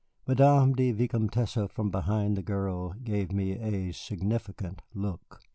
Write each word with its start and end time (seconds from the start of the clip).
Madame 0.25 0.71
la 0.73 0.91
Vicomtesse, 0.91 1.69
from 1.71 1.91
behind 1.91 2.35
the 2.35 2.41
girl, 2.41 2.93
gave 3.03 3.31
me 3.31 3.51
a 3.51 3.91
significant 3.91 4.81
look. 4.95 5.41